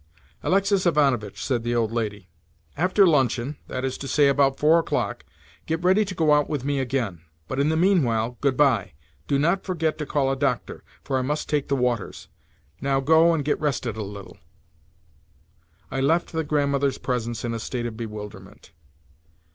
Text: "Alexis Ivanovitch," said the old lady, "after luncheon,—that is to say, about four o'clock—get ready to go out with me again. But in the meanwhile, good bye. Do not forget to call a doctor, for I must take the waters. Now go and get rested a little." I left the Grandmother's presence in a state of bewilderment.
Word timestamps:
"Alexis 0.41 0.87
Ivanovitch," 0.87 1.45
said 1.45 1.61
the 1.61 1.75
old 1.75 1.91
lady, 1.91 2.27
"after 2.75 3.05
luncheon,—that 3.05 3.85
is 3.85 3.99
to 3.99 4.07
say, 4.07 4.29
about 4.29 4.57
four 4.57 4.79
o'clock—get 4.79 5.83
ready 5.83 6.03
to 6.05 6.15
go 6.15 6.33
out 6.33 6.49
with 6.49 6.65
me 6.65 6.79
again. 6.79 7.21
But 7.47 7.59
in 7.59 7.69
the 7.69 7.77
meanwhile, 7.77 8.35
good 8.41 8.57
bye. 8.57 8.93
Do 9.27 9.37
not 9.37 9.63
forget 9.63 9.99
to 9.99 10.07
call 10.07 10.31
a 10.31 10.35
doctor, 10.35 10.83
for 11.03 11.19
I 11.19 11.21
must 11.21 11.47
take 11.49 11.67
the 11.67 11.75
waters. 11.75 12.29
Now 12.81 12.99
go 12.99 13.31
and 13.31 13.45
get 13.45 13.59
rested 13.59 13.95
a 13.95 14.01
little." 14.01 14.37
I 15.91 16.01
left 16.01 16.31
the 16.31 16.43
Grandmother's 16.43 16.97
presence 16.97 17.45
in 17.45 17.53
a 17.53 17.59
state 17.59 17.85
of 17.85 17.95
bewilderment. 17.95 18.71